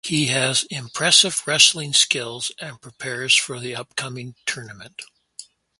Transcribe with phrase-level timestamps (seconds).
[0.03, 5.03] He has impressive wrestling skills and prepares for the upcoming tournament.